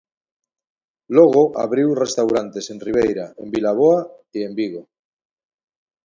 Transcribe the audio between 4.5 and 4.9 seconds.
Vigo.